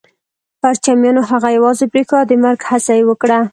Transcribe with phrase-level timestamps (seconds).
[0.61, 3.39] پرچمیانو هغه يوازې پرېښود او د مرګ هڅه يې وکړه